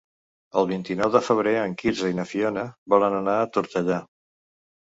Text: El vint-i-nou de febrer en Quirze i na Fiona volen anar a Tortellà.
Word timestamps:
El 0.61 0.67
vint-i-nou 0.69 1.11
de 1.15 1.21
febrer 1.27 1.53
en 1.65 1.77
Quirze 1.81 2.11
i 2.13 2.17
na 2.21 2.25
Fiona 2.31 2.65
volen 2.95 3.19
anar 3.19 3.37
a 3.43 3.47
Tortellà. 3.59 4.01